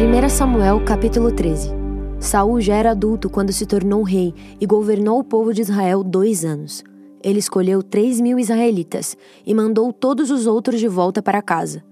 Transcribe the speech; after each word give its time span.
1 0.00 0.30
Samuel 0.30 0.82
capítulo 0.82 1.30
13 1.30 1.72
Saul 2.18 2.58
já 2.62 2.74
era 2.74 2.92
adulto 2.92 3.28
quando 3.28 3.52
se 3.52 3.66
tornou 3.66 4.02
rei 4.02 4.32
e 4.58 4.64
governou 4.64 5.18
o 5.18 5.24
povo 5.24 5.52
de 5.52 5.60
Israel 5.60 6.02
dois 6.02 6.42
anos. 6.42 6.82
Ele 7.22 7.38
escolheu 7.38 7.82
três 7.82 8.18
mil 8.18 8.38
israelitas 8.38 9.14
e 9.44 9.52
mandou 9.52 9.92
todos 9.92 10.30
os 10.30 10.46
outros 10.46 10.80
de 10.80 10.88
volta 10.88 11.20
para 11.20 11.42
casa. 11.42 11.84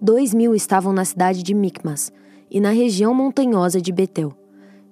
Dois 0.00 0.32
mil 0.32 0.54
estavam 0.54 0.92
na 0.92 1.04
cidade 1.04 1.42
de 1.42 1.52
Micmas 1.54 2.12
e 2.48 2.60
na 2.60 2.70
região 2.70 3.12
montanhosa 3.12 3.80
de 3.80 3.90
Betel. 3.90 4.32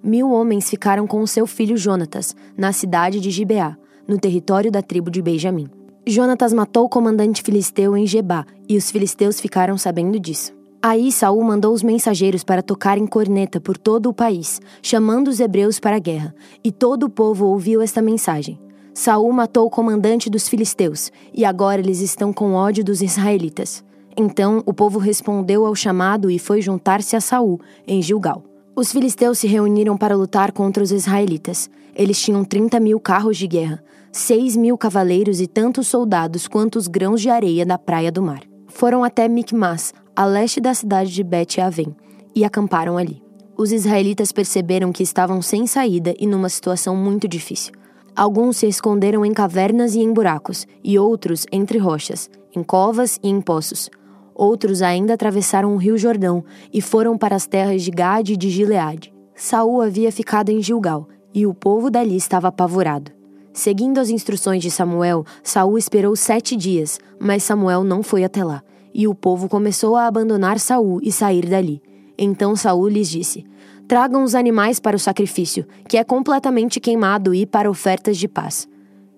Mil 0.03 0.33
homens 0.33 0.69
ficaram 0.69 1.07
com 1.07 1.25
seu 1.29 1.47
filho 1.47 1.77
Jonatas, 1.77 2.35
na 2.59 2.73
cidade 2.73 3.21
de 3.21 3.31
Gibeá, 3.31 3.77
no 4.05 4.19
território 4.19 4.73
da 4.73 4.83
tribo 4.83 5.13
de 5.13 5.23
Benjamim. 5.23 5.71
Jonatas 6.05 6.53
matou 6.53 6.87
o 6.87 6.89
comandante 6.89 7.41
filisteu 7.41 7.97
em 7.97 8.05
Gebá, 8.05 8.45
e 8.69 8.77
os 8.77 8.91
filisteus 8.91 9.41
ficaram 9.41 9.79
sabendo 9.79 10.19
disso. 10.19 10.64
Aí 10.87 11.11
Saul 11.11 11.43
mandou 11.43 11.73
os 11.73 11.83
mensageiros 11.83 12.45
para 12.45 12.63
tocarem 12.63 13.07
corneta 13.07 13.59
por 13.59 13.79
todo 13.79 14.11
o 14.11 14.13
país, 14.13 14.61
chamando 14.83 15.29
os 15.29 15.41
hebreus 15.41 15.81
para 15.81 15.97
a 15.97 15.99
guerra, 15.99 16.35
e 16.63 16.71
todo 16.71 17.05
o 17.05 17.09
povo 17.09 17.47
ouviu 17.47 17.81
esta 17.81 18.03
mensagem. 18.03 18.61
Saul 18.93 19.33
matou 19.33 19.67
o 19.67 19.71
comandante 19.71 20.29
dos 20.29 20.47
filisteus, 20.47 21.11
e 21.33 21.43
agora 21.43 21.81
eles 21.81 22.03
estão 22.03 22.35
com 22.35 22.53
ódio 22.53 22.85
dos 22.85 23.01
israelitas. 23.01 23.83
Então 24.15 24.63
o 24.67 24.75
povo 24.75 24.99
respondeu 24.99 25.65
ao 25.65 25.75
chamado 25.75 26.31
e 26.31 26.39
foi 26.39 26.61
juntar-se 26.61 27.17
a 27.17 27.21
Saul 27.23 27.59
em 27.89 28.03
Gilgal. 28.03 28.45
Os 28.77 28.93
filisteus 28.93 29.39
se 29.39 29.47
reuniram 29.47 29.97
para 29.97 30.15
lutar 30.15 30.53
contra 30.53 30.83
os 30.83 30.93
israelitas. 30.93 31.71
Eles 31.97 32.21
tinham 32.21 32.45
30 32.45 32.79
mil 32.79 33.01
carros 33.01 33.39
de 33.39 33.47
guerra, 33.47 33.83
6 34.13 34.55
mil 34.55 34.77
cavaleiros 34.77 35.41
e 35.41 35.47
tantos 35.47 35.87
soldados 35.87 36.47
quanto 36.47 36.77
os 36.77 36.87
grãos 36.87 37.23
de 37.23 37.31
areia 37.31 37.65
da 37.65 37.79
praia 37.79 38.13
do 38.13 38.21
mar. 38.21 38.43
Foram 38.67 39.03
até 39.03 39.29
Micmas, 39.29 39.95
a 40.17 40.25
leste 40.25 40.61
da 40.61 40.75
cidade 40.75 41.13
de 41.13 41.23
Bet-Aven, 41.25 41.95
e 42.35 42.45
acamparam 42.45 42.97
ali. 42.97 43.23
Os 43.57 43.73
israelitas 43.73 44.33
perceberam 44.33 44.93
que 44.93 45.03
estavam 45.03 45.41
sem 45.41 45.67
saída 45.67 46.15
e 46.19 46.27
numa 46.27 46.49
situação 46.49 46.97
muito 46.97 47.29
difícil. 47.29 47.73
Alguns 48.17 48.59
se 48.59 48.67
esconderam 48.67 49.25
em 49.25 49.33
cavernas 49.33 49.95
e 49.95 50.01
em 50.01 50.13
buracos, 50.13 50.67
e 50.83 50.99
outros 50.99 51.47
entre 51.51 51.79
rochas, 51.79 52.31
em 52.55 52.63
covas 52.63 53.19
e 53.23 53.29
em 53.29 53.41
poços. 53.41 53.91
Outros 54.35 54.83
ainda 54.83 55.15
atravessaram 55.15 55.75
o 55.75 55.77
rio 55.77 55.97
Jordão 55.97 56.45
e 56.73 56.81
foram 56.81 57.17
para 57.17 57.37
as 57.37 57.47
terras 57.47 57.83
de 57.83 57.91
Gade 57.91 58.33
e 58.33 58.37
de 58.37 58.51
Gileade. 58.51 59.15
Saul 59.35 59.81
havia 59.81 60.13
ficado 60.13 60.51
em 60.51 60.63
Gilgal, 60.63 61.09
e 61.33 61.47
o 61.47 61.55
povo 61.55 61.91
dali 61.91 62.17
estava 62.17 62.49
apavorado. 62.49 63.11
Seguindo 63.53 63.99
as 63.99 64.11
instruções 64.11 64.63
de 64.63 64.71
Samuel, 64.71 65.25
Saul 65.43 65.79
esperou 65.79 66.15
sete 66.17 66.57
dias, 66.57 66.99
mas 67.21 67.45
Samuel 67.45 67.85
não 67.85 68.03
foi 68.03 68.25
até 68.25 68.43
lá, 68.45 68.63
e 68.95 69.09
o 69.09 69.15
povo 69.15 69.49
começou 69.49 69.97
a 69.97 70.07
abandonar 70.07 70.61
Saul 70.61 71.01
e 71.03 71.11
sair 71.11 71.47
dali. 71.47 71.83
Então 72.17 72.55
Saul 72.55 72.89
lhes 72.89 73.11
disse: 73.11 73.45
Tragam 73.89 74.23
os 74.23 74.35
animais 74.35 74.79
para 74.79 74.97
o 74.97 75.01
sacrifício, 75.01 75.67
que 75.89 75.99
é 75.99 76.05
completamente 76.05 76.79
queimado, 76.79 77.35
e 77.35 77.45
para 77.45 77.69
ofertas 77.69 78.17
de 78.17 78.29
paz. 78.29 78.69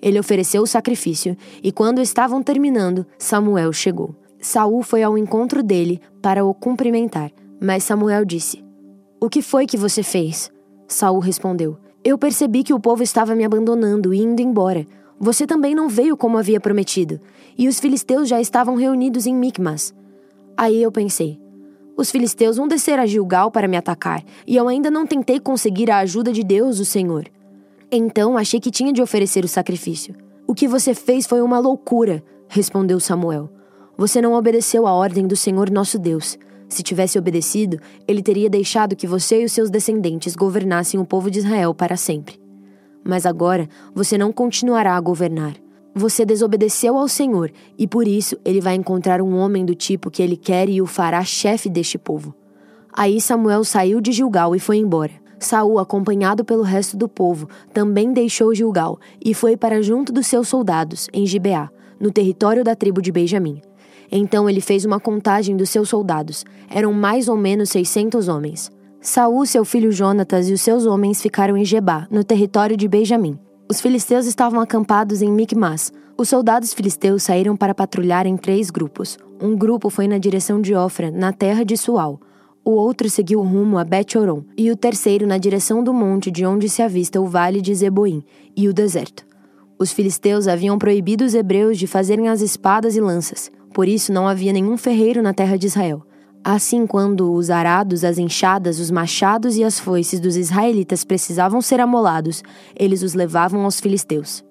Ele 0.01 0.19
ofereceu 0.19 0.63
o 0.63 0.67
sacrifício, 0.67 1.37
e 1.63 1.71
quando 1.71 2.01
estavam 2.01 2.43
terminando, 2.43 3.07
Samuel 3.19 3.73
chegou. 3.73 4.15
Saul 4.41 4.83
foi 4.83 5.03
ao 5.03 5.19
encontro 5.19 5.63
dele 5.63 6.01
para 6.23 6.45
o 6.45 6.55
cumprimentar, 6.55 7.31
mas 7.61 7.85
Samuel 7.85 8.25
disse: 8.25 8.65
O 9.21 9.29
que 9.29 9.43
foi 9.43 9.67
que 9.67 9.77
você 9.77 10.03
fez? 10.03 10.51
Saul 10.89 11.19
respondeu: 11.19 11.77
Eu 12.05 12.17
percebi 12.17 12.63
que 12.63 12.75
o 12.75 12.81
povo 12.81 13.03
estava 13.03 13.35
me 13.35 13.45
abandonando 13.45 14.15
e 14.15 14.19
indo 14.19 14.41
embora. 14.41 14.87
Você 15.19 15.47
também 15.47 15.75
não 15.75 15.89
veio 15.89 16.17
como 16.17 16.37
havia 16.37 16.61
prometido, 16.61 17.21
e 17.57 17.69
os 17.69 17.81
filisteus 17.81 18.29
já 18.29 18.41
estavam 18.41 18.75
reunidos 18.75 19.27
em 19.27 19.35
Micmas. 19.35 19.95
Aí 20.57 20.83
eu 20.83 20.93
pensei: 20.93 21.41
os 21.97 22.11
filisteus 22.11 22.59
vão 22.59 22.69
descer 22.69 22.99
a 22.99 23.07
Gilgal 23.07 23.51
para 23.51 23.67
me 23.67 23.77
atacar, 23.77 24.23
e 24.47 24.57
eu 24.57 24.69
ainda 24.69 24.91
não 24.91 25.07
tentei 25.07 25.41
conseguir 25.41 25.91
a 25.91 25.99
ajuda 25.99 26.33
de 26.33 26.45
Deus, 26.45 26.79
o 26.79 26.85
Senhor. 26.85 27.25
Então 27.91 28.37
achei 28.37 28.61
que 28.61 28.71
tinha 28.71 28.93
de 28.93 29.01
oferecer 29.01 29.45
o 29.45 29.49
sacrifício. 29.49 30.15
O 30.47 30.55
que 30.55 30.69
você 30.69 30.93
fez 30.93 31.27
foi 31.27 31.41
uma 31.41 31.59
loucura, 31.59 32.23
respondeu 32.49 33.01
Samuel. 33.01 33.51
Você 33.97 34.21
não 34.21 34.35
obedeceu 34.35 34.87
à 34.87 34.93
ordem 34.93 35.27
do 35.27 35.35
Senhor 35.35 35.71
nosso 35.71 35.99
Deus. 35.99 36.39
Se 36.69 36.83
tivesse 36.83 37.19
obedecido, 37.19 37.79
ele 38.07 38.23
teria 38.23 38.51
deixado 38.51 38.97
que 38.97 39.07
você 39.07 39.41
e 39.41 39.45
os 39.47 39.53
seus 39.53 39.71
descendentes 39.71 40.37
governassem 40.37 41.01
o 41.01 41.07
povo 41.07 41.31
de 41.31 41.39
Israel 41.39 41.73
para 41.73 41.97
sempre. 41.97 42.46
Mas 43.07 43.25
agora 43.25 43.69
você 43.95 44.19
não 44.19 44.33
continuará 44.33 44.97
a 44.97 45.01
governar. 45.01 45.55
Você 45.95 46.27
desobedeceu 46.27 46.99
ao 46.99 47.09
Senhor 47.09 47.51
e 47.79 47.87
por 47.87 48.07
isso 48.07 48.37
ele 48.45 48.61
vai 48.61 48.75
encontrar 48.75 49.23
um 49.23 49.37
homem 49.39 49.65
do 49.65 49.75
tipo 49.75 50.11
que 50.11 50.23
ele 50.23 50.37
quer 50.37 50.69
e 50.69 50.83
o 50.83 50.87
fará 50.87 51.23
chefe 51.25 51.71
deste 51.71 51.97
povo. 51.97 52.35
Aí 52.93 53.21
Samuel 53.21 53.63
saiu 53.65 54.01
de 54.01 54.11
Gilgal 54.13 54.55
e 54.55 54.59
foi 54.59 54.79
embora. 54.79 55.13
Saul, 55.39 55.79
acompanhado 55.79 56.45
pelo 56.45 56.63
resto 56.63 56.97
do 56.97 57.09
povo, 57.09 57.49
também 57.73 58.13
deixou 58.13 58.55
Gilgal 58.55 58.99
e 59.25 59.35
foi 59.35 59.57
para 59.57 59.83
junto 59.83 60.13
dos 60.13 60.27
seus 60.27 60.49
soldados, 60.49 61.09
em 61.13 61.27
Gibeá, 61.27 61.71
no 62.01 62.11
território 62.11 62.65
da 62.65 62.75
tribo 62.75 63.01
de 63.01 63.13
Benjamim. 63.13 63.61
Então 64.11 64.49
ele 64.49 64.61
fez 64.61 64.85
uma 64.85 64.99
contagem 64.99 65.57
dos 65.57 65.71
seus 65.71 65.89
soldados. 65.89 66.45
Eram 66.69 66.93
mais 66.93 67.29
ou 67.29 67.37
menos 67.37 67.71
seiscentos 67.71 68.29
homens. 68.29 68.71
Saul, 69.07 69.47
seu 69.47 69.65
filho 69.65 69.93
Jonatas 69.93 70.49
e 70.49 70.53
os 70.53 70.61
seus 70.61 70.85
homens 70.85 71.23
ficaram 71.23 71.57
em 71.57 71.65
Gebá, 71.65 72.09
no 72.11 72.25
território 72.25 72.77
de 72.77 72.89
Benjamim. 72.89 73.39
Os 73.71 73.81
filisteus 73.81 74.27
estavam 74.27 74.61
acampados 74.61 75.23
em 75.23 75.31
Micmas. 75.31 75.93
Os 76.19 76.29
soldados 76.29 76.75
filisteus 76.75 77.23
saíram 77.23 77.57
para 77.57 77.73
patrulhar 77.73 78.27
em 78.27 78.37
três 78.37 78.69
grupos. 78.69 79.17
Um 79.41 79.57
grupo 79.57 79.91
foi 79.91 80.09
na 80.09 80.19
direção 80.19 80.61
de 80.61 80.75
Ofra, 80.75 81.09
na 81.09 81.33
terra 81.33 81.65
de 81.65 81.77
Sual. 81.77 82.19
O 82.65 82.73
outro 82.73 83.09
seguiu 83.09 83.41
rumo 83.43 83.79
a 83.79 83.85
Bet-Oron, 83.85 84.43
e 84.59 84.73
o 84.73 84.77
terceiro 84.77 85.25
na 85.25 85.39
direção 85.39 85.85
do 85.85 85.95
monte 85.95 86.29
de 86.29 86.45
onde 86.45 86.69
se 86.69 86.83
avista 86.83 87.21
o 87.21 87.27
vale 87.27 87.61
de 87.61 87.73
Zeboim 87.77 88.25
e 88.57 88.69
o 88.69 88.75
deserto. 88.75 89.25
Os 89.79 89.93
filisteus 89.93 90.49
haviam 90.49 90.77
proibido 90.77 91.25
os 91.25 91.33
hebreus 91.33 91.79
de 91.79 91.87
fazerem 91.87 92.29
as 92.29 92.41
espadas 92.41 92.97
e 92.97 93.01
lanças. 93.01 93.53
Por 93.73 93.87
isso 93.87 94.13
não 94.13 94.27
havia 94.27 94.53
nenhum 94.53 94.77
ferreiro 94.77 95.23
na 95.23 95.33
terra 95.33 95.57
de 95.57 95.69
Israel. 95.69 96.03
Assim, 96.43 96.87
quando 96.87 97.33
os 97.33 97.51
arados, 97.51 98.05
as 98.05 98.19
enxadas, 98.19 98.79
os 98.79 98.91
machados 98.91 99.57
e 99.57 99.65
as 99.65 99.81
foices 99.81 100.21
dos 100.21 100.37
israelitas 100.37 101.05
precisavam 101.05 101.61
ser 101.61 101.81
amolados, 101.81 102.43
eles 102.77 103.03
os 103.03 103.15
levavam 103.15 103.65
aos 103.65 103.81
filisteus. 103.81 104.45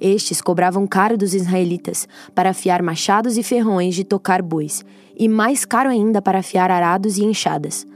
Estes 0.00 0.40
cobravam 0.40 0.86
caro 0.86 1.16
dos 1.16 1.34
israelitas 1.34 2.08
para 2.34 2.50
afiar 2.50 2.82
machados 2.82 3.36
e 3.38 3.42
ferrões 3.42 3.94
de 3.94 4.04
tocar 4.04 4.42
bois, 4.42 4.84
e 5.16 5.28
mais 5.28 5.64
caro 5.64 5.88
ainda 5.88 6.20
para 6.20 6.40
afiar 6.40 6.70
arados 6.70 7.16
e 7.16 7.24
enxadas. 7.24 7.86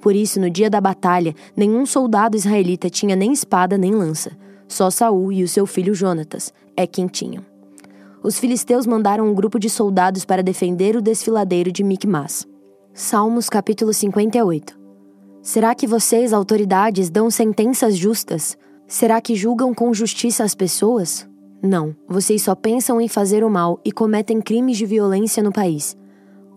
Por 0.00 0.14
isso, 0.14 0.40
no 0.40 0.48
dia 0.48 0.70
da 0.70 0.80
batalha, 0.80 1.34
nenhum 1.54 1.84
soldado 1.84 2.36
israelita 2.36 2.88
tinha 2.88 3.14
nem 3.14 3.32
espada 3.32 3.76
nem 3.76 3.92
lança. 3.92 4.30
Só 4.66 4.88
Saul 4.88 5.32
e 5.32 5.42
o 5.42 5.48
seu 5.48 5.66
filho 5.66 5.94
Jonatas 5.94 6.54
é 6.76 6.86
quem 6.86 7.06
tinham 7.06 7.50
os 8.22 8.38
filisteus 8.38 8.86
mandaram 8.86 9.26
um 9.26 9.34
grupo 9.34 9.58
de 9.58 9.70
soldados 9.70 10.24
para 10.24 10.42
defender 10.42 10.96
o 10.96 11.02
desfiladeiro 11.02 11.72
de 11.72 11.82
Micmas. 11.82 12.46
Salmos 12.92 13.48
capítulo 13.48 13.94
58 13.94 14.76
Será 15.40 15.76
que 15.76 15.86
vocês, 15.86 16.32
autoridades, 16.32 17.08
dão 17.08 17.30
sentenças 17.30 17.96
justas? 17.96 18.58
Será 18.86 19.20
que 19.20 19.36
julgam 19.36 19.72
com 19.72 19.94
justiça 19.94 20.42
as 20.42 20.56
pessoas? 20.56 21.28
Não, 21.62 21.94
vocês 22.08 22.42
só 22.42 22.54
pensam 22.56 23.00
em 23.00 23.06
fazer 23.06 23.44
o 23.44 23.48
mal 23.48 23.80
e 23.84 23.92
cometem 23.92 24.40
crimes 24.40 24.76
de 24.76 24.86
violência 24.86 25.40
no 25.40 25.52
país. 25.52 25.96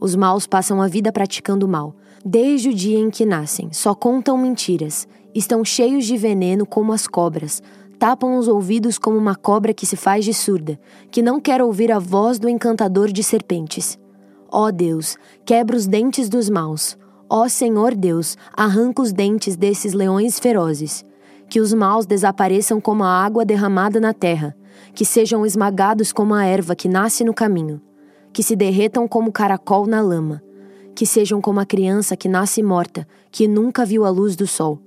Os 0.02 0.16
maus 0.16 0.48
passam 0.48 0.82
a 0.82 0.88
vida 0.88 1.12
praticando 1.12 1.68
mal. 1.68 1.96
Desde 2.26 2.70
o 2.70 2.74
dia 2.74 2.98
em 2.98 3.12
que 3.12 3.28
nascem, 3.28 3.72
só 3.72 3.94
contam 3.94 4.36
mentiras. 4.36 5.08
Estão 5.36 5.64
cheios 5.64 6.04
de 6.06 6.18
veneno 6.18 6.66
como 6.66 6.94
as 6.94 7.06
cobras 7.06 7.62
tapam 8.00 8.38
os 8.38 8.50
ouvidos 8.50 8.98
como 8.98 9.18
uma 9.18 9.34
cobra 9.34 9.74
que 9.74 9.86
se 9.86 9.96
faz 9.96 10.26
de 10.26 10.34
surda, 10.34 10.78
que 11.10 11.22
não 11.22 11.40
quer 11.40 11.62
ouvir 11.62 11.90
a 11.90 12.00
voz 12.00 12.38
do 12.38 12.50
encantador 12.50 13.10
de 13.10 13.24
serpentes. 13.24 13.98
Ó 14.56 14.70
Deus, 14.70 15.18
quebra 15.44 15.76
os 15.76 15.88
dentes 15.88 16.30
dos 16.30 16.50
maus. 16.50 16.96
Ó 17.28 17.48
Senhor 17.48 17.96
Deus, 17.96 18.38
arranca 18.56 19.02
os 19.02 19.12
dentes 19.12 19.56
desses 19.56 19.94
leões 19.94 20.40
ferozes. 20.40 21.04
Que 21.50 21.60
os 21.60 21.74
maus 21.74 22.06
desapareçam 22.06 22.80
como 22.80 23.04
a 23.04 23.10
água 23.10 23.44
derramada 23.44 24.00
na 24.00 24.14
terra, 24.14 24.56
que 24.94 25.04
sejam 25.04 25.44
esmagados 25.44 26.14
como 26.14 26.36
a 26.36 26.46
erva 26.46 26.76
que 26.76 26.88
nasce 26.88 27.24
no 27.24 27.34
caminho, 27.34 27.82
que 28.32 28.44
se 28.44 28.56
derretam 28.56 29.08
como 29.08 29.32
caracol 29.32 29.88
na 29.88 30.02
lama, 30.02 30.40
que 30.94 31.06
sejam 31.08 31.42
como 31.42 31.60
a 31.60 31.66
criança 31.66 32.16
que 32.16 32.30
nasce 32.30 32.62
morta, 32.62 33.08
que 33.32 33.48
nunca 33.48 33.84
viu 33.84 34.06
a 34.06 34.10
luz 34.12 34.36
do 34.36 34.46
sol 34.46 34.80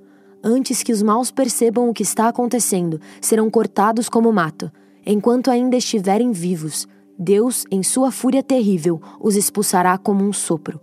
Antes 0.48 0.84
que 0.84 0.92
os 0.92 1.02
maus 1.02 1.32
percebam 1.32 1.88
o 1.88 1.92
que 1.92 2.04
está 2.04 2.28
acontecendo, 2.28 3.00
serão 3.20 3.50
cortados 3.50 4.08
como 4.08 4.32
mato. 4.32 4.70
Enquanto 5.04 5.50
ainda 5.50 5.76
estiverem 5.76 6.30
vivos, 6.30 6.86
Deus, 7.18 7.64
em 7.70 7.82
sua 7.82 8.10
fúria 8.10 8.42
terrível, 8.42 9.00
os 9.20 9.36
expulsará 9.36 9.96
como 9.96 10.24
um 10.24 10.32
sopro. 10.32 10.80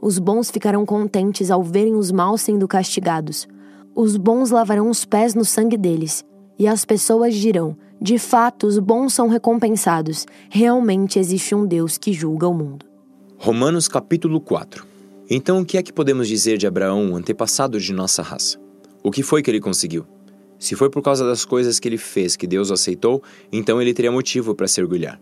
Os 0.00 0.18
bons 0.18 0.50
ficarão 0.50 0.86
contentes 0.86 1.50
ao 1.50 1.62
verem 1.62 1.96
os 1.96 2.12
maus 2.12 2.42
sendo 2.42 2.68
castigados. 2.68 3.48
Os 3.94 4.16
bons 4.16 4.50
lavarão 4.50 4.88
os 4.88 5.04
pés 5.04 5.34
no 5.34 5.44
sangue 5.44 5.76
deles. 5.76 6.24
E 6.58 6.68
as 6.68 6.84
pessoas 6.84 7.34
dirão: 7.34 7.76
de 8.00 8.18
fato, 8.18 8.66
os 8.66 8.78
bons 8.78 9.14
são 9.14 9.26
recompensados. 9.26 10.26
Realmente 10.50 11.18
existe 11.18 11.54
um 11.54 11.66
Deus 11.66 11.98
que 11.98 12.12
julga 12.12 12.46
o 12.46 12.54
mundo. 12.54 12.86
Romanos 13.38 13.88
capítulo 13.88 14.40
4 14.40 14.86
Então, 15.28 15.60
o 15.60 15.64
que 15.64 15.76
é 15.78 15.82
que 15.82 15.92
podemos 15.92 16.28
dizer 16.28 16.58
de 16.58 16.66
Abraão, 16.66 17.16
antepassado 17.16 17.80
de 17.80 17.92
nossa 17.92 18.22
raça? 18.22 18.58
O 19.02 19.10
que 19.10 19.22
foi 19.22 19.42
que 19.42 19.50
ele 19.50 19.60
conseguiu? 19.60 20.06
Se 20.58 20.74
foi 20.74 20.88
por 20.88 21.02
causa 21.02 21.26
das 21.26 21.44
coisas 21.44 21.78
que 21.80 21.88
ele 21.88 21.98
fez 21.98 22.36
que 22.36 22.46
Deus 22.46 22.70
o 22.70 22.74
aceitou, 22.74 23.22
então 23.52 23.80
ele 23.80 23.92
teria 23.92 24.12
motivo 24.12 24.54
para 24.54 24.68
se 24.68 24.80
orgulhar. 24.80 25.20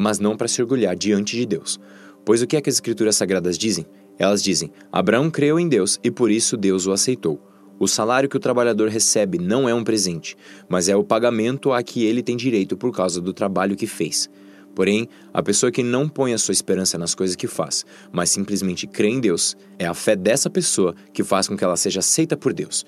Mas 0.00 0.18
não 0.18 0.34
para 0.34 0.48
se 0.48 0.62
orgulhar 0.62 0.96
diante 0.96 1.36
de 1.36 1.44
Deus. 1.44 1.78
Pois 2.24 2.40
o 2.40 2.46
que 2.46 2.56
é 2.56 2.60
que 2.62 2.70
as 2.70 2.76
Escrituras 2.76 3.16
Sagradas 3.16 3.58
dizem? 3.58 3.84
Elas 4.18 4.42
dizem: 4.42 4.72
Abraão 4.90 5.30
creu 5.30 5.60
em 5.60 5.68
Deus 5.68 6.00
e 6.02 6.10
por 6.10 6.30
isso 6.30 6.56
Deus 6.56 6.86
o 6.86 6.92
aceitou. 6.92 7.38
O 7.78 7.86
salário 7.86 8.26
que 8.26 8.36
o 8.36 8.40
trabalhador 8.40 8.88
recebe 8.88 9.38
não 9.38 9.68
é 9.68 9.74
um 9.74 9.84
presente, 9.84 10.38
mas 10.70 10.88
é 10.88 10.96
o 10.96 11.04
pagamento 11.04 11.70
a 11.70 11.82
que 11.82 12.02
ele 12.06 12.22
tem 12.22 12.34
direito 12.34 12.78
por 12.78 12.90
causa 12.92 13.20
do 13.20 13.34
trabalho 13.34 13.76
que 13.76 13.86
fez. 13.86 14.30
Porém, 14.74 15.06
a 15.34 15.42
pessoa 15.42 15.70
que 15.70 15.82
não 15.82 16.08
põe 16.08 16.32
a 16.32 16.38
sua 16.38 16.52
esperança 16.52 16.96
nas 16.96 17.14
coisas 17.14 17.36
que 17.36 17.46
faz, 17.46 17.84
mas 18.10 18.30
simplesmente 18.30 18.86
crê 18.86 19.08
em 19.08 19.20
Deus, 19.20 19.54
é 19.78 19.84
a 19.86 19.92
fé 19.92 20.16
dessa 20.16 20.48
pessoa 20.48 20.94
que 21.12 21.22
faz 21.22 21.46
com 21.46 21.58
que 21.58 21.64
ela 21.64 21.76
seja 21.76 22.00
aceita 22.00 22.38
por 22.38 22.54
Deus. 22.54 22.86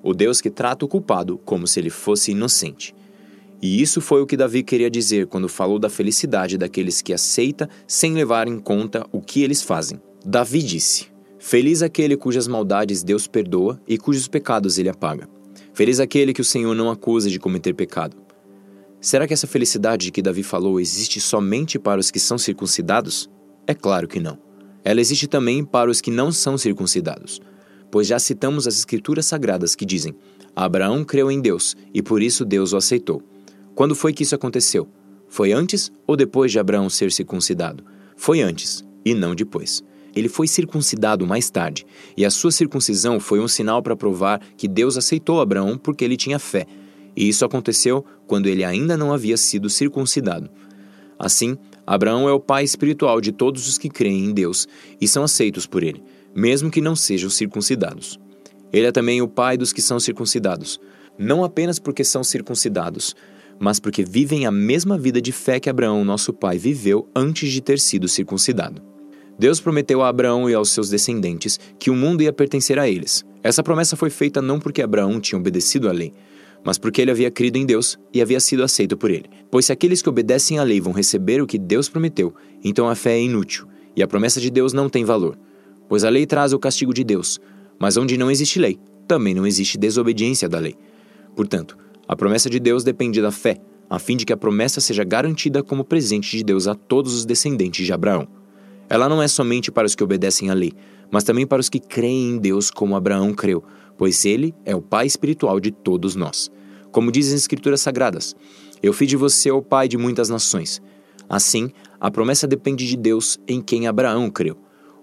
O 0.00 0.14
Deus 0.14 0.40
que 0.40 0.50
trata 0.50 0.84
o 0.84 0.88
culpado 0.88 1.38
como 1.38 1.66
se 1.66 1.80
ele 1.80 1.90
fosse 1.90 2.30
inocente. 2.30 2.94
E 3.62 3.80
isso 3.80 4.00
foi 4.00 4.20
o 4.20 4.26
que 4.26 4.36
Davi 4.36 4.64
queria 4.64 4.90
dizer 4.90 5.28
quando 5.28 5.48
falou 5.48 5.78
da 5.78 5.88
felicidade 5.88 6.58
daqueles 6.58 7.00
que 7.00 7.12
aceita 7.12 7.70
sem 7.86 8.12
levar 8.12 8.48
em 8.48 8.58
conta 8.58 9.06
o 9.12 9.20
que 9.20 9.40
eles 9.40 9.62
fazem. 9.62 10.00
Davi 10.26 10.60
disse: 10.60 11.06
Feliz 11.38 11.80
aquele 11.80 12.16
cujas 12.16 12.48
maldades 12.48 13.04
Deus 13.04 13.28
perdoa 13.28 13.80
e 13.86 13.96
cujos 13.96 14.26
pecados 14.26 14.78
ele 14.78 14.88
apaga. 14.88 15.28
Feliz 15.72 16.00
aquele 16.00 16.32
que 16.32 16.40
o 16.40 16.44
Senhor 16.44 16.74
não 16.74 16.90
acusa 16.90 17.30
de 17.30 17.38
cometer 17.38 17.72
pecado. 17.72 18.16
Será 19.00 19.28
que 19.28 19.34
essa 19.34 19.46
felicidade 19.46 20.06
de 20.06 20.12
que 20.12 20.22
Davi 20.22 20.42
falou 20.42 20.80
existe 20.80 21.20
somente 21.20 21.78
para 21.78 22.00
os 22.00 22.10
que 22.10 22.18
são 22.18 22.36
circuncidados? 22.36 23.30
É 23.66 23.74
claro 23.74 24.08
que 24.08 24.18
não. 24.18 24.38
Ela 24.84 25.00
existe 25.00 25.28
também 25.28 25.64
para 25.64 25.90
os 25.90 26.00
que 26.00 26.10
não 26.10 26.32
são 26.32 26.58
circuncidados. 26.58 27.40
Pois 27.92 28.08
já 28.08 28.18
citamos 28.18 28.66
as 28.66 28.76
Escrituras 28.76 29.26
Sagradas 29.26 29.76
que 29.76 29.86
dizem: 29.86 30.14
Abraão 30.54 31.04
creu 31.04 31.30
em 31.30 31.40
Deus 31.40 31.76
e 31.94 32.02
por 32.02 32.20
isso 32.20 32.44
Deus 32.44 32.72
o 32.72 32.76
aceitou. 32.76 33.22
Quando 33.74 33.94
foi 33.94 34.12
que 34.12 34.22
isso 34.22 34.34
aconteceu? 34.34 34.88
Foi 35.28 35.52
antes 35.52 35.90
ou 36.06 36.14
depois 36.16 36.52
de 36.52 36.58
Abraão 36.58 36.90
ser 36.90 37.10
circuncidado? 37.10 37.84
Foi 38.16 38.42
antes 38.42 38.84
e 39.04 39.14
não 39.14 39.34
depois. 39.34 39.82
Ele 40.14 40.28
foi 40.28 40.46
circuncidado 40.46 41.26
mais 41.26 41.48
tarde, 41.48 41.86
e 42.14 42.24
a 42.24 42.30
sua 42.30 42.52
circuncisão 42.52 43.18
foi 43.18 43.40
um 43.40 43.48
sinal 43.48 43.82
para 43.82 43.96
provar 43.96 44.40
que 44.58 44.68
Deus 44.68 44.98
aceitou 44.98 45.40
Abraão 45.40 45.78
porque 45.78 46.04
ele 46.04 46.18
tinha 46.18 46.38
fé. 46.38 46.66
E 47.16 47.28
isso 47.28 47.44
aconteceu 47.44 48.04
quando 48.26 48.46
ele 48.46 48.62
ainda 48.62 48.96
não 48.96 49.12
havia 49.12 49.38
sido 49.38 49.70
circuncidado. 49.70 50.50
Assim, 51.18 51.56
Abraão 51.86 52.28
é 52.28 52.32
o 52.32 52.40
pai 52.40 52.64
espiritual 52.64 53.20
de 53.20 53.32
todos 53.32 53.66
os 53.66 53.78
que 53.78 53.88
creem 53.88 54.26
em 54.26 54.34
Deus 54.34 54.68
e 55.00 55.08
são 55.08 55.22
aceitos 55.22 55.66
por 55.66 55.82
ele, 55.82 56.02
mesmo 56.34 56.70
que 56.70 56.80
não 56.80 56.94
sejam 56.94 57.30
circuncidados. 57.30 58.18
Ele 58.72 58.86
é 58.86 58.92
também 58.92 59.22
o 59.22 59.28
pai 59.28 59.56
dos 59.56 59.72
que 59.72 59.80
são 59.80 59.98
circuncidados, 59.98 60.80
não 61.18 61.44
apenas 61.44 61.78
porque 61.78 62.04
são 62.04 62.24
circuncidados, 62.24 63.14
mas 63.58 63.78
porque 63.78 64.04
vivem 64.04 64.46
a 64.46 64.50
mesma 64.50 64.98
vida 64.98 65.20
de 65.20 65.32
fé 65.32 65.60
que 65.60 65.70
Abraão, 65.70 66.04
nosso 66.04 66.32
pai, 66.32 66.58
viveu 66.58 67.08
antes 67.14 67.50
de 67.52 67.60
ter 67.60 67.78
sido 67.78 68.08
circuncidado. 68.08 68.82
Deus 69.38 69.60
prometeu 69.60 70.02
a 70.02 70.08
Abraão 70.08 70.48
e 70.48 70.54
aos 70.54 70.70
seus 70.70 70.88
descendentes 70.88 71.58
que 71.78 71.90
o 71.90 71.96
mundo 71.96 72.22
ia 72.22 72.32
pertencer 72.32 72.78
a 72.78 72.88
eles. 72.88 73.24
Essa 73.42 73.62
promessa 73.62 73.96
foi 73.96 74.10
feita 74.10 74.42
não 74.42 74.60
porque 74.60 74.82
Abraão 74.82 75.20
tinha 75.20 75.38
obedecido 75.38 75.88
à 75.88 75.92
lei, 75.92 76.12
mas 76.64 76.78
porque 76.78 77.00
ele 77.00 77.10
havia 77.10 77.30
crido 77.30 77.56
em 77.56 77.66
Deus 77.66 77.98
e 78.12 78.22
havia 78.22 78.38
sido 78.38 78.62
aceito 78.62 78.96
por 78.96 79.10
ele. 79.10 79.28
Pois 79.50 79.66
se 79.66 79.72
aqueles 79.72 80.00
que 80.00 80.08
obedecem 80.08 80.58
à 80.58 80.62
lei 80.62 80.80
vão 80.80 80.92
receber 80.92 81.42
o 81.42 81.46
que 81.46 81.58
Deus 81.58 81.88
prometeu, 81.88 82.34
então 82.62 82.88
a 82.88 82.94
fé 82.94 83.14
é 83.14 83.22
inútil 83.22 83.66
e 83.96 84.02
a 84.02 84.06
promessa 84.06 84.40
de 84.40 84.50
Deus 84.50 84.72
não 84.72 84.88
tem 84.88 85.04
valor. 85.04 85.36
Pois 85.88 86.04
a 86.04 86.08
lei 86.08 86.24
traz 86.24 86.52
o 86.52 86.58
castigo 86.58 86.94
de 86.94 87.04
Deus, 87.04 87.40
mas 87.78 87.96
onde 87.96 88.16
não 88.16 88.30
existe 88.30 88.58
lei, 88.58 88.78
também 89.08 89.34
não 89.34 89.46
existe 89.46 89.76
desobediência 89.76 90.48
da 90.48 90.58
lei. 90.58 90.76
Portanto, 91.34 91.76
a 92.12 92.16
promessa 92.16 92.50
de 92.50 92.60
Deus 92.60 92.84
depende 92.84 93.22
da 93.22 93.30
fé, 93.30 93.56
a 93.88 93.98
fim 93.98 94.18
de 94.18 94.26
que 94.26 94.34
a 94.34 94.36
promessa 94.36 94.82
seja 94.82 95.02
garantida 95.02 95.62
como 95.62 95.82
presente 95.82 96.36
de 96.36 96.44
Deus 96.44 96.68
a 96.68 96.74
todos 96.74 97.14
os 97.14 97.24
descendentes 97.24 97.86
de 97.86 97.90
Abraão. 97.90 98.28
Ela 98.86 99.08
não 99.08 99.22
é 99.22 99.26
somente 99.26 99.72
para 99.72 99.86
os 99.86 99.94
que 99.94 100.04
obedecem 100.04 100.50
à 100.50 100.52
lei, 100.52 100.74
mas 101.10 101.24
também 101.24 101.46
para 101.46 101.58
os 101.58 101.70
que 101.70 101.80
creem 101.80 102.32
em 102.32 102.38
Deus 102.38 102.70
como 102.70 102.96
Abraão 102.96 103.32
creu, 103.32 103.64
pois 103.96 104.26
ele 104.26 104.54
é 104.66 104.76
o 104.76 104.82
pai 104.82 105.06
espiritual 105.06 105.58
de 105.58 105.70
todos 105.70 106.14
nós. 106.14 106.52
Como 106.90 107.10
dizem 107.10 107.34
as 107.34 107.40
Escrituras 107.40 107.80
Sagradas, 107.80 108.36
eu 108.82 108.92
fiz 108.92 109.08
de 109.08 109.16
você 109.16 109.50
o 109.50 109.62
pai 109.62 109.88
de 109.88 109.96
muitas 109.96 110.28
nações. 110.28 110.82
Assim, 111.30 111.70
a 111.98 112.10
promessa 112.10 112.46
depende 112.46 112.86
de 112.86 112.94
Deus 112.94 113.40
em 113.48 113.62
quem 113.62 113.86
Abraão 113.86 114.28
creu, 114.28 114.58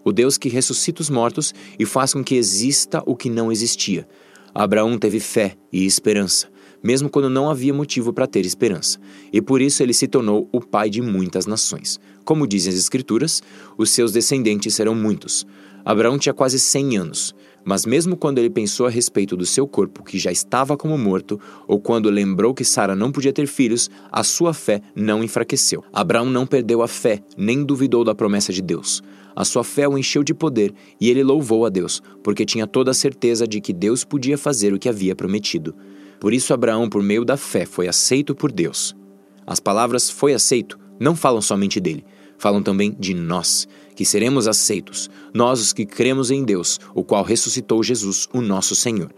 o 0.06 0.12
Deus 0.12 0.38
que 0.38 0.48
ressuscita 0.48 1.02
os 1.02 1.10
mortos 1.10 1.56
e 1.80 1.88
faz 1.88 2.14
com 2.14 2.24
que 2.24 2.36
exista 2.36 3.02
o 3.08 3.16
que 3.16 3.32
não 3.32 3.52
existia. 3.52 4.08
Abraão 4.54 4.96
teve 4.96 5.20
fé 5.20 5.56
e 5.74 5.88
esperança, 5.88 6.48
mesmo 6.84 7.10
quando 7.10 7.30
não 7.30 7.50
havia 7.50 7.74
motivo 7.74 8.14
para 8.14 8.28
ter 8.28 8.46
esperança, 8.46 9.00
e 9.32 9.42
por 9.42 9.62
isso 9.62 9.84
ele 9.84 9.94
se 9.94 10.08
tornou 10.08 10.48
o 10.52 10.62
pai 10.62 10.90
de 10.90 11.02
muitas 11.02 11.46
nações. 11.46 12.00
Como 12.24 12.48
dizem 12.48 12.74
as 12.74 12.80
Escrituras, 12.80 13.42
os 13.78 13.90
seus 13.90 14.12
descendentes 14.12 14.74
serão 14.74 14.96
muitos. 14.96 15.46
Abraão 15.84 16.18
tinha 16.20 16.34
quase 16.34 16.60
100 16.60 16.98
anos, 16.98 17.36
mas 17.64 17.86
mesmo 17.86 18.16
quando 18.16 18.40
ele 18.40 18.50
pensou 18.50 18.86
a 18.86 18.90
respeito 18.90 19.36
do 19.36 19.46
seu 19.46 19.68
corpo, 19.68 20.04
que 20.04 20.18
já 20.18 20.32
estava 20.32 20.78
como 20.78 20.98
morto, 20.98 21.40
ou 21.68 21.80
quando 21.80 22.10
lembrou 22.10 22.54
que 22.54 22.66
Sara 22.66 22.96
não 22.96 23.12
podia 23.12 23.34
ter 23.34 23.48
filhos, 23.48 23.90
a 24.12 24.24
sua 24.24 24.54
fé 24.54 24.82
não 24.96 25.24
enfraqueceu. 25.24 25.84
Abraão 25.94 26.26
não 26.26 26.46
perdeu 26.46 26.82
a 26.82 26.88
fé, 26.88 27.22
nem 27.38 27.64
duvidou 27.64 28.04
da 28.04 28.16
promessa 28.16 28.52
de 28.52 28.62
Deus. 28.62 29.02
A 29.36 29.46
sua 29.46 29.64
fé 29.64 29.88
o 29.88 29.98
encheu 29.98 30.24
de 30.24 30.34
poder 30.34 30.74
e 31.00 31.10
ele 31.10 31.24
louvou 31.24 31.66
a 31.66 31.70
Deus, 31.70 32.02
porque 32.24 32.46
tinha 32.46 32.68
toda 32.68 32.92
a 32.92 32.94
certeza 32.94 33.48
de 33.48 33.62
que 33.62 33.72
Deus 33.72 34.04
podia 34.04 34.38
fazer 34.38 34.74
o 34.74 34.80
que 34.80 34.90
havia 34.90 35.16
prometido. 35.16 35.76
Por 36.20 36.34
isso, 36.34 36.54
Abraão, 36.54 36.90
por 36.90 37.02
meio 37.02 37.24
da 37.24 37.38
fé, 37.38 37.66
foi 37.66 37.88
aceito 37.88 38.36
por 38.36 38.52
Deus. 38.52 38.96
As 39.48 39.60
palavras 39.60 40.10
foi 40.10 40.34
aceito 40.34 40.78
não 41.00 41.16
falam 41.16 41.42
somente 41.42 41.80
dele, 41.80 42.04
falam 42.38 42.62
também 42.62 42.96
de 43.00 43.14
nós, 43.14 43.68
que 43.96 44.04
seremos 44.04 44.48
aceitos, 44.48 45.10
nós 45.34 45.62
os 45.62 45.74
que 45.74 45.86
cremos 45.86 46.30
em 46.30 46.44
Deus, 46.44 46.80
o 46.94 47.04
qual 47.04 47.24
ressuscitou 47.24 47.82
Jesus, 47.82 48.28
o 48.34 48.42
nosso 48.42 48.76
Senhor. 48.76 49.10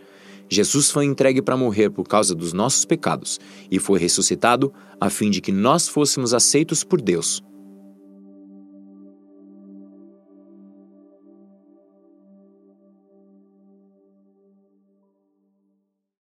Jesus 0.47 0.91
foi 0.91 1.05
entregue 1.05 1.41
para 1.41 1.57
morrer 1.57 1.89
por 1.89 2.07
causa 2.07 2.35
dos 2.35 2.53
nossos 2.53 2.85
pecados 2.85 3.39
e 3.69 3.79
foi 3.79 3.99
ressuscitado 3.99 4.71
a 4.99 5.09
fim 5.09 5.29
de 5.29 5.41
que 5.41 5.51
nós 5.51 5.87
fôssemos 5.87 6.33
aceitos 6.33 6.83
por 6.83 7.01
Deus. 7.01 7.41